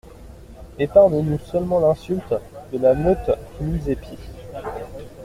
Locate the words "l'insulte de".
1.79-2.79